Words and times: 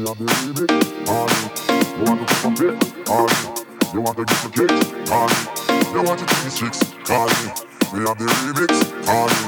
She 0.00 0.06
on 0.06 0.16
the 0.16 0.24
remix, 0.24 0.72
honey. 1.04 1.44
You 2.00 2.04
want 2.08 2.24
to 2.24 2.34
fuck 2.40 2.56
a 2.56 2.72
bit, 2.72 2.72
honey. 3.04 3.92
You 3.92 4.00
want 4.00 4.16
to 4.16 4.24
get 4.24 4.38
some 4.40 4.52
kicks, 4.56 4.80
honey. 5.12 5.92
You 5.92 6.00
want 6.00 6.18
to 6.20 6.24
take 6.24 6.40
these 6.40 6.56
chicks, 6.56 6.80
honey. 7.04 7.52
Me 7.92 8.08
on 8.08 8.16
the 8.16 8.24
remix, 8.24 8.72
honey. 9.04 9.44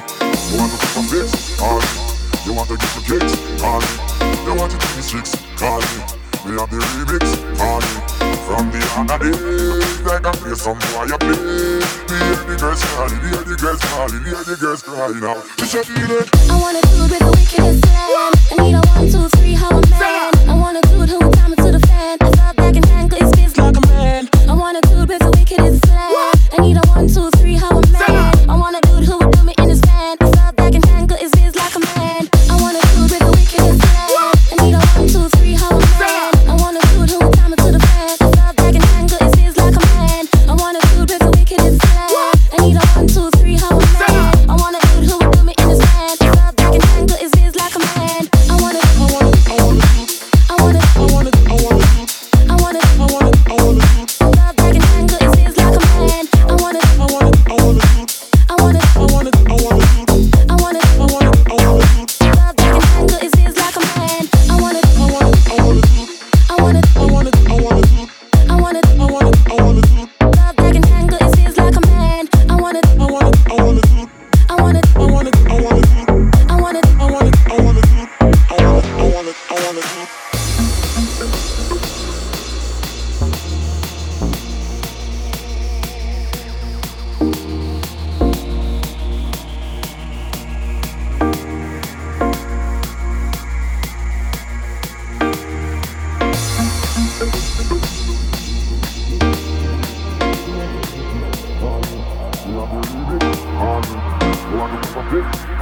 You 0.52 0.60
want 0.60 0.69
to 0.69 0.77
get 0.77 0.93
some 0.93 1.09
kicks, 1.09 1.57
honey. 1.57 1.96
You 2.45 2.52
want 2.52 2.69
to 2.69 2.77
take 4.77 4.93
these 4.93 5.09
chicks, 5.09 5.33
honey. 5.57 6.20
Me 6.45 6.60
on 6.60 6.69
the 6.69 6.84
remix, 6.84 7.24
honey. 7.57 7.96
From 8.45 8.69
the 8.69 8.82
other 8.93 9.24
day, 9.24 9.32
like 10.05 10.27
I 10.27 10.32
play 10.37 10.52
some 10.52 10.77
boy, 10.93 11.09
The 11.09 11.16
other 12.45 12.57
girls 12.60 12.84
crying, 12.93 13.21
the 13.24 13.41
other 13.41 13.57
girls 13.57 13.80
crying, 13.80 14.21
the 14.21 14.37
other 14.37 14.57
girls 14.60 14.82
crying 14.82 15.24
out. 15.24 15.41
It's 15.65 15.73
a 15.73 15.80
feeling. 15.80 16.29
I 16.51 16.60
wanna 16.60 16.82
do 16.93 17.09
it 17.09 17.09
with 17.09 17.24
the 17.24 17.32
wickedest 17.40 17.80
plan. 17.88 18.32
I 18.52 18.57
need 18.60 18.74
a 18.77 18.80
one, 18.93 19.09
two, 19.09 19.29
three, 19.38 19.55
how 19.55 19.71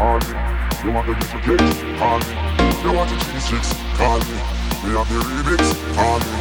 on 0.00 0.18
me. 0.24 0.32
You 0.80 0.90
want 0.96 1.06
to 1.06 1.14
get 1.14 1.28
your 1.28 1.42
kicks 1.44 1.76
on 2.00 2.18
me. 2.24 2.32
You 2.80 2.92
want 2.96 3.10
to 3.12 3.16
cheese 3.20 3.46
chicks, 3.52 3.70
call 4.00 4.16
me. 4.16 4.38
They 4.80 4.96
have 4.96 5.08
the 5.12 5.20
remix 5.20 5.60
on 6.00 6.18
me. 6.24 6.32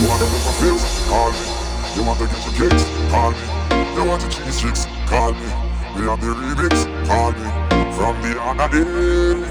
You 0.00 0.08
want 0.08 0.20
to 0.24 0.28
get 0.32 0.42
your 0.48 0.56
fix, 0.64 0.80
call 1.12 1.28
me. 1.28 1.44
You 1.92 2.02
want 2.08 2.18
to 2.20 2.26
get 2.32 2.40
your 2.40 2.54
kicks, 2.56 2.84
call 3.12 3.30
me. 3.36 3.44
You 3.92 4.04
want 4.08 4.20
to 4.24 4.28
cheese 4.32 4.60
chicks, 4.60 4.86
call 5.06 5.32
me. 5.36 5.48
They 5.92 6.08
have 6.08 6.20
the 6.24 6.32
remix 6.32 6.88
on 7.12 7.36
me. 7.36 7.48
From 7.92 8.16
the 8.22 8.32
other 8.40 8.68
day, 8.72 8.88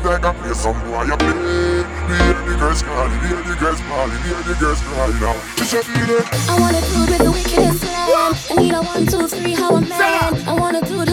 like 0.02 0.26
I 0.26 0.34
play 0.34 0.54
some 0.54 0.74
boy, 0.90 1.06
you 1.06 1.16
play. 1.16 1.86
Hear 2.10 2.34
the 2.50 2.58
girls 2.58 2.82
calling, 2.82 3.20
hear 3.22 3.38
the 3.46 3.56
girls 3.62 3.80
calling, 3.86 4.22
hear 4.26 4.42
the 4.42 4.56
girls 4.60 4.82
calling 4.82 5.20
now. 5.22 5.38
It's 5.62 5.74
a 5.74 5.84
feeling. 5.86 6.26
I 6.50 6.60
wanna 6.60 6.82
do 6.82 7.04
it 7.04 7.10
with 7.12 7.22
the 7.22 7.32
wickedest 7.32 7.84
man. 7.86 8.34
I 8.50 8.56
need 8.58 8.74
a 8.74 8.82
one, 8.82 9.06
two, 9.06 9.28
three, 9.28 9.54
how 9.54 9.76
I'm 9.76 9.88
mad. 9.88 10.34
I 10.48 10.54
wanna 10.54 10.82
do 10.82 11.02
it 11.02 11.11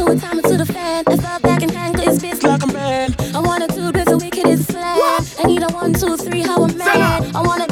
to 0.49 0.57
the 0.57 0.67
fan. 0.67 1.05
I 1.07 1.17
fell 1.17 1.41
back 1.41 1.63
and 1.63 1.73
tangled 1.73 2.05
his 2.05 2.21
fist 2.21 2.43
like 2.43 2.63
a 2.63 2.67
man. 2.69 3.15
I 3.35 3.41
wanna 3.41 3.69
there's 3.93 4.07
the 4.07 4.17
wicked 4.17 4.47
is 4.47 4.67
slam. 4.67 4.99
I 5.39 5.45
need 5.47 5.63
a 5.63 5.69
one, 5.69 5.93
two, 5.93 6.17
three, 6.17 6.41
how 6.41 6.65
I'm. 6.65 6.81
I 6.81 7.43
wanna 7.45 7.68